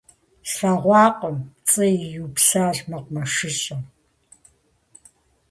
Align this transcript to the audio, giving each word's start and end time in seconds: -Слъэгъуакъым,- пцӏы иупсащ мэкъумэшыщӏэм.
-Слъэгъуакъым,- 0.49 1.37
пцӏы 1.63 1.87
иупсащ 2.17 2.77
мэкъумэшыщӏэм. 2.89 3.81